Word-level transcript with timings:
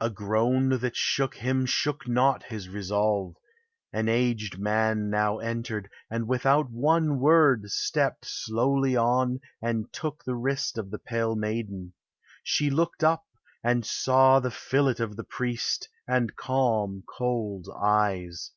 A 0.00 0.10
groan 0.10 0.68
that 0.78 0.94
shook 0.94 1.38
him 1.38 1.66
shook 1.66 2.06
not 2.06 2.44
his 2.44 2.68
resolve. 2.68 3.34
An 3.92 4.08
aged 4.08 4.60
man 4.60 5.10
now 5.10 5.38
entered, 5.40 5.90
and 6.08 6.28
without 6.28 6.70
One 6.70 7.18
word 7.18 7.68
stepped 7.68 8.26
slowly 8.26 8.94
on, 8.94 9.40
and 9.60 9.92
took 9.92 10.22
the 10.22 10.36
wrist 10.36 10.78
Of 10.78 10.92
the 10.92 11.00
pale 11.00 11.34
maiden. 11.34 11.94
She 12.44 12.70
looked 12.70 13.02
up, 13.02 13.24
and 13.64 13.84
saw 13.84 14.38
The 14.38 14.52
fillet 14.52 15.00
of 15.02 15.16
the 15.16 15.24
priest 15.24 15.88
and 16.06 16.36
calm, 16.36 17.02
cold 17.18 17.66
eyes. 17.76 18.52